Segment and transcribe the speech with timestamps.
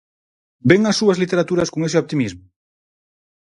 [0.69, 2.45] Ven as súas literaturas con ese optimismo?